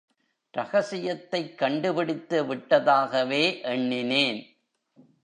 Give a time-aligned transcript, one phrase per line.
[0.57, 4.57] ரகசியத்தைக் கண்டுபிடித்து விட்டதாகவே எண்ணினேன்.